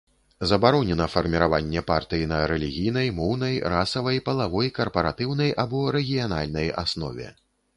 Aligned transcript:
Забаронена 0.51 1.05
фарміраванне 1.15 1.83
партый 1.91 2.23
на 2.31 2.39
рэлігійнай, 2.51 3.11
моўнай, 3.19 3.61
расавай, 3.75 4.17
палавой, 4.31 4.73
карпаратыўнай 4.81 5.55
або 5.65 5.83
рэгіянальнай 5.99 6.67
аснове. 6.85 7.29